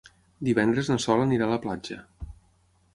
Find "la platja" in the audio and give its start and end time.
1.55-2.03